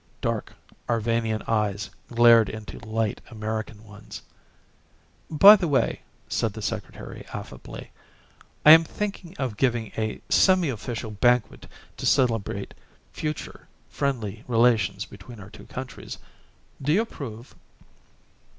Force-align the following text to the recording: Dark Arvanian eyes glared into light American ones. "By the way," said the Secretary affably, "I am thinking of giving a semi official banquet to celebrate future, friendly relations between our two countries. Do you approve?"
Dark 0.21 0.53
Arvanian 0.89 1.43
eyes 1.47 1.91
glared 2.07 2.49
into 2.49 2.79
light 2.79 3.21
American 3.29 3.83
ones. 3.85 4.23
"By 5.29 5.55
the 5.55 5.67
way," 5.67 6.01
said 6.27 6.53
the 6.53 6.61
Secretary 6.63 7.23
affably, 7.33 7.91
"I 8.65 8.71
am 8.71 8.83
thinking 8.83 9.35
of 9.37 9.57
giving 9.57 9.91
a 9.97 10.19
semi 10.27 10.69
official 10.69 11.11
banquet 11.11 11.67
to 11.97 12.07
celebrate 12.07 12.73
future, 13.13 13.67
friendly 13.89 14.43
relations 14.47 15.05
between 15.05 15.39
our 15.39 15.51
two 15.51 15.67
countries. 15.67 16.17
Do 16.81 16.91
you 16.93 17.01
approve?" 17.03 17.53